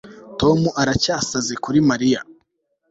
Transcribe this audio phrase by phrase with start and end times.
[0.39, 2.19] Tom aracyasaze kuri Mariya